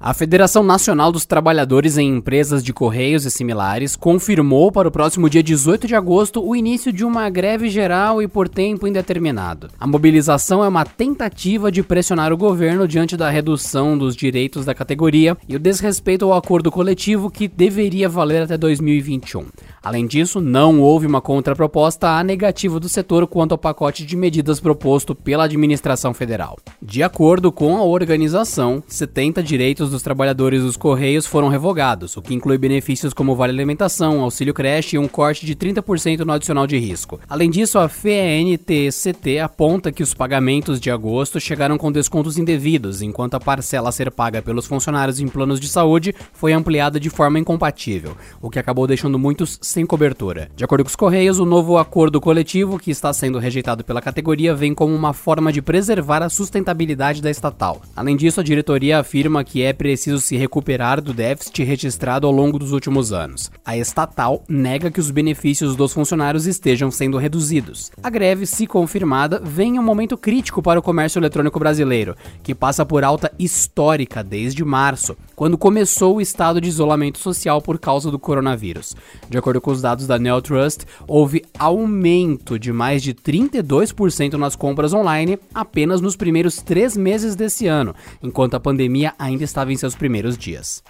[0.00, 5.28] A Federação Nacional dos Trabalhadores em Empresas de Correios e Similares confirmou para o próximo
[5.28, 9.68] dia 18 de agosto o início de uma greve geral e por tempo indeterminado.
[9.76, 14.72] A mobilização é uma tentativa de pressionar o governo diante da redução dos direitos da
[14.72, 19.46] categoria e o desrespeito ao acordo coletivo que deveria valer até 2021.
[19.82, 24.60] Além disso, não houve uma contraproposta à negativa do setor quanto ao pacote de medidas
[24.60, 26.58] proposto pela administração federal.
[26.82, 32.34] De acordo com a organização, 70 direitos dos trabalhadores dos Correios foram revogados, o que
[32.34, 36.78] inclui benefícios como vale alimentação, auxílio creche e um corte de 30% no adicional de
[36.78, 37.20] risco.
[37.28, 43.34] Além disso, a FENTCT aponta que os pagamentos de agosto chegaram com descontos indevidos, enquanto
[43.34, 47.38] a parcela a ser paga pelos funcionários em planos de saúde foi ampliada de forma
[47.38, 50.50] incompatível, o que acabou deixando muitos sem cobertura.
[50.56, 54.54] De acordo com os Correios, o novo acordo coletivo que está sendo rejeitado pela categoria
[54.54, 57.82] vem como uma forma de preservar a sustentabilidade da estatal.
[57.94, 62.58] Além disso, a diretoria afirma que é preciso se recuperar do déficit registrado ao longo
[62.58, 63.50] dos últimos anos.
[63.64, 67.90] A estatal nega que os benefícios dos funcionários estejam sendo reduzidos.
[68.02, 72.54] A greve, se confirmada, vem em um momento crítico para o comércio eletrônico brasileiro, que
[72.54, 78.10] passa por alta histórica desde março, quando começou o estado de isolamento social por causa
[78.10, 78.96] do coronavírus.
[79.28, 84.56] De acordo acordo com os dados da Neotrust, houve aumento de mais de 32% nas
[84.56, 89.76] compras online apenas nos primeiros três meses desse ano, enquanto a pandemia ainda estava em
[89.76, 90.82] seus primeiros dias.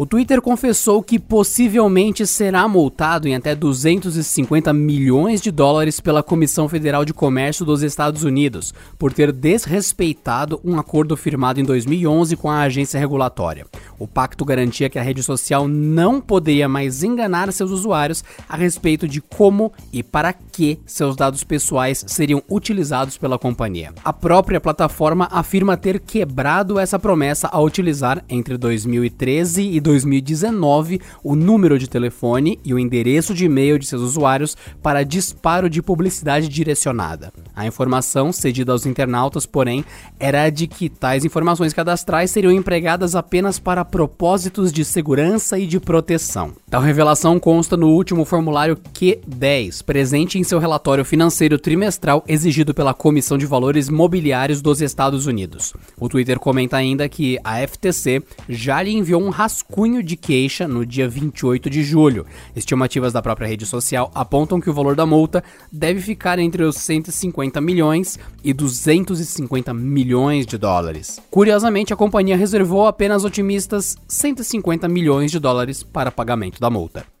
[0.00, 6.68] O Twitter confessou que possivelmente será multado em até 250 milhões de dólares pela Comissão
[6.68, 12.48] Federal de Comércio dos Estados Unidos por ter desrespeitado um acordo firmado em 2011 com
[12.48, 13.66] a agência regulatória.
[13.98, 19.08] O pacto garantia que a rede social não poderia mais enganar seus usuários a respeito
[19.08, 23.92] de como e para que seus dados pessoais seriam utilizados pela companhia.
[24.04, 31.34] A própria plataforma afirma ter quebrado essa promessa ao utilizar entre 2013 e 2019 o
[31.34, 36.46] número de telefone e o endereço de e-mail de seus usuários para disparo de publicidade
[36.46, 37.32] direcionada.
[37.56, 39.82] A informação cedida aos internautas, porém,
[40.20, 45.80] era de que tais informações cadastrais seriam empregadas apenas para propósitos de segurança e de
[45.80, 46.52] proteção.
[46.68, 52.92] Tal revelação consta no último formulário Q10, presente em seu relatório financeiro trimestral exigido pela
[52.92, 55.72] Comissão de Valores Mobiliários dos Estados Unidos.
[55.98, 60.66] O Twitter comenta ainda que a FTC já lhe enviou um rascunho rascunho de queixa
[60.66, 62.26] no dia 28 de julho.
[62.56, 66.76] Estimativas da própria rede social apontam que o valor da multa deve ficar entre os
[66.76, 71.20] 150 milhões e 250 milhões de dólares.
[71.30, 77.17] Curiosamente, a companhia reservou apenas otimistas 150 milhões de dólares para pagamento da multa.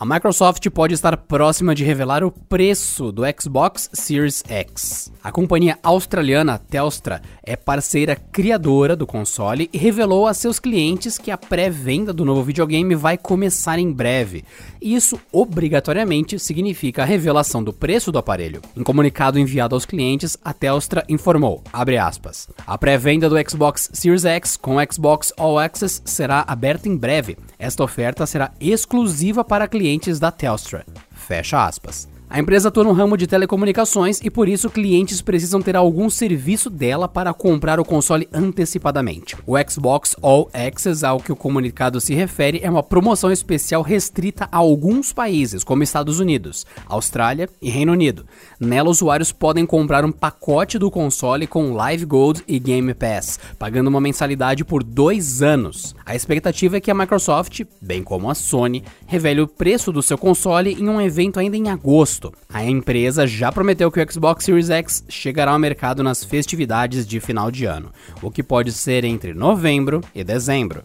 [0.00, 5.12] A Microsoft pode estar próxima de revelar o preço do Xbox Series X.
[5.22, 11.30] A companhia australiana Telstra é parceira criadora do console e revelou a seus clientes que
[11.30, 14.42] a pré-venda do novo videogame vai começar em breve.
[14.80, 18.62] Isso obrigatoriamente significa a revelação do preço do aparelho.
[18.74, 24.56] Em comunicado enviado aos clientes, a Telstra informou, aspas, a pré-venda do Xbox Series X
[24.56, 27.36] com Xbox All Access será aberta em breve.
[27.58, 30.84] Esta oferta será exclusiva para clientes clientes da Telstra.
[31.10, 32.08] Fecha aspas.
[32.32, 36.70] A empresa atua no ramo de telecomunicações e por isso clientes precisam ter algum serviço
[36.70, 39.36] dela para comprar o console antecipadamente.
[39.44, 44.48] O Xbox All Access, ao que o comunicado se refere, é uma promoção especial restrita
[44.52, 48.24] a alguns países, como Estados Unidos, Austrália e Reino Unido.
[48.60, 53.88] Nela, usuários podem comprar um pacote do console com Live Gold e Game Pass, pagando
[53.88, 55.96] uma mensalidade por dois anos.
[56.06, 60.16] A expectativa é que a Microsoft, bem como a Sony, revele o preço do seu
[60.16, 62.32] console em um evento ainda em agosto agosto.
[62.48, 67.18] A empresa já prometeu que o Xbox Series X chegará ao mercado nas festividades de
[67.18, 67.90] final de ano,
[68.20, 70.84] o que pode ser entre novembro e dezembro.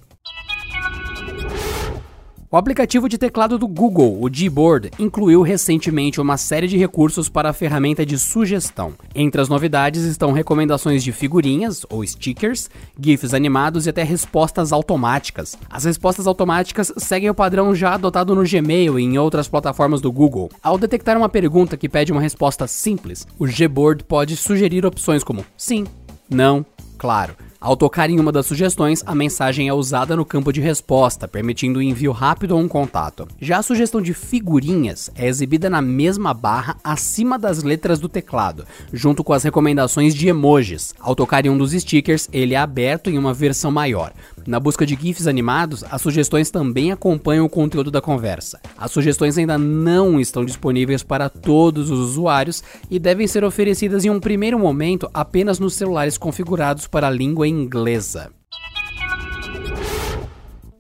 [2.56, 7.50] O aplicativo de teclado do Google, o Gboard, incluiu recentemente uma série de recursos para
[7.50, 8.94] a ferramenta de sugestão.
[9.14, 15.58] Entre as novidades estão recomendações de figurinhas ou stickers, GIFs animados e até respostas automáticas.
[15.70, 20.10] As respostas automáticas seguem o padrão já adotado no Gmail e em outras plataformas do
[20.10, 20.50] Google.
[20.64, 25.46] Ao detectar uma pergunta que pede uma resposta simples, o Gboard pode sugerir opções como
[25.58, 25.84] sim,
[26.30, 26.66] não,
[26.98, 27.36] claro
[27.66, 31.80] Ao tocar em uma das sugestões, a mensagem é usada no campo de resposta, permitindo
[31.80, 33.28] o envio rápido ou um contato.
[33.42, 38.68] Já a sugestão de figurinhas é exibida na mesma barra acima das letras do teclado,
[38.94, 40.94] junto com as recomendações de emojis.
[41.00, 44.14] Ao tocar em um dos stickers, ele é aberto em uma versão maior.
[44.48, 48.60] Na busca de GIFs animados, as sugestões também acompanham o conteúdo da conversa.
[48.78, 54.12] As sugestões ainda não estão disponíveis para todos os usuários e devem ser oferecidas em
[54.12, 58.32] um primeiro momento apenas nos celulares configurados para a língua inglesa.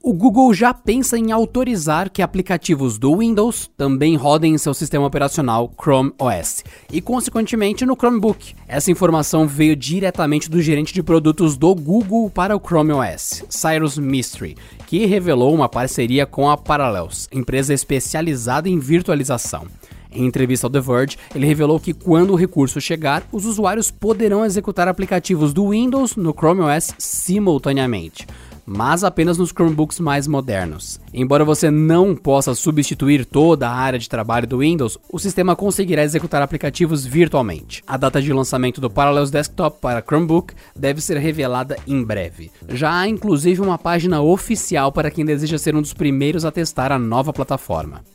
[0.08, 5.08] O Google já pensa em autorizar que aplicativos do Windows também rodem em seu sistema
[5.08, 6.64] operacional Chrome OS
[6.94, 8.54] e, consequentemente, no Chromebook.
[8.68, 13.98] Essa informação veio diretamente do gerente de produtos do Google para o Chrome OS, Cyrus
[13.98, 14.56] Mystery,
[14.86, 19.66] que revelou uma parceria com a Parallels, empresa especializada em virtualização.
[20.12, 24.46] Em entrevista ao The Verge, ele revelou que quando o recurso chegar, os usuários poderão
[24.46, 28.28] executar aplicativos do Windows no Chrome OS simultaneamente
[28.66, 31.00] mas apenas nos Chromebooks mais modernos.
[31.14, 36.04] Embora você não possa substituir toda a área de trabalho do Windows, o sistema conseguirá
[36.04, 37.84] executar aplicativos virtualmente.
[37.86, 42.52] A data de lançamento do Parallels Desktop para Chromebook deve ser revelada em breve.
[42.70, 46.92] Já há inclusive uma página oficial para quem deseja ser um dos primeiros a testar
[46.92, 48.02] a nova plataforma.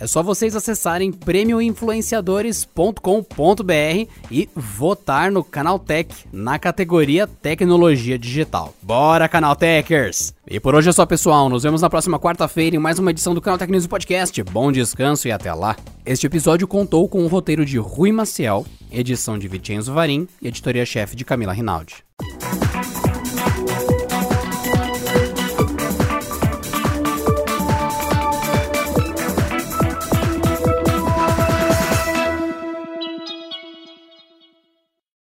[0.00, 8.74] É só vocês acessarem prêmioinfluenciadores.com.br e votar no Canaltech na categoria Tecnologia Digital.
[8.80, 10.32] Bora, Canaltechers!
[10.48, 11.50] E por hoje é só, pessoal.
[11.50, 14.42] Nos vemos na próxima quarta-feira em mais uma edição do Canal News Podcast.
[14.42, 15.76] Bom descanso e até lá.
[16.06, 21.14] Este episódio contou com o roteiro de Rui Maciel, edição de Vicenzo Varim e editoria-chefe
[21.14, 21.96] de Camila Rinaldi.